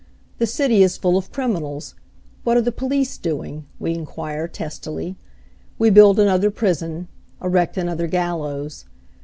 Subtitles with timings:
[0.39, 1.93] The city is full of criminals—
[2.43, 3.67] what are the police do ing?
[3.79, 5.15] we inquire testily.
[5.77, 7.07] We build another prison,
[7.39, 8.85] erect another gallows.